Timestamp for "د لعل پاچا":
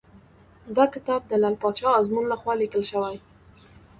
1.27-1.89